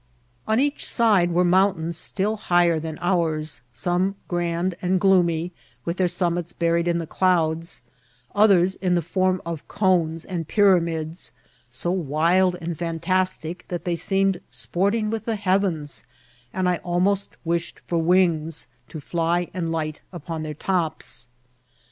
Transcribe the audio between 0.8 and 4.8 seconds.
side were mountains still higher than ours, some grand